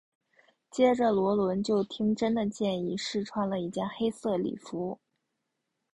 [0.71, 4.99] 接着萝伦就听珍的建议试穿了一件黑色礼服。